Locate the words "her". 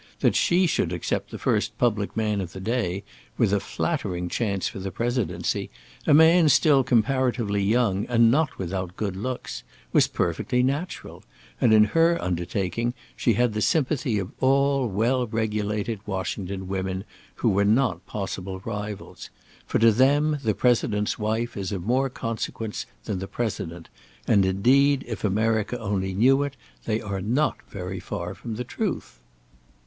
11.83-12.19